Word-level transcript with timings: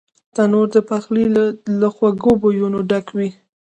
تنور 0.35 0.67
د 0.75 0.77
پخلي 0.89 1.25
له 1.81 1.87
خوږو 1.95 2.31
بویونو 2.41 2.79
ډک 2.89 3.07
وي 3.17 3.29